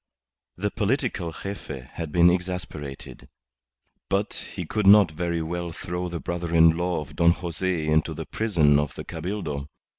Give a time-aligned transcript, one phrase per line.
[0.57, 3.29] The political Gefe had been exasperated.
[4.09, 8.15] But he could not very well throw the brother in law of Don Jose into
[8.15, 9.67] the prison of the Cabildo.